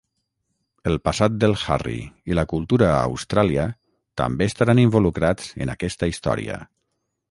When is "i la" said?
2.33-2.47